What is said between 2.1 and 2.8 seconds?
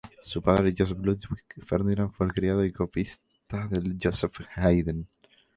fue el criado y